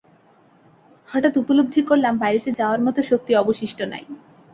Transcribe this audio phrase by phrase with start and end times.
[1.09, 4.05] হঠাৎ উপলব্ধি করলাম বাড়িতে যাওয়ার মত শক্তি অবশিষ্ট নেই।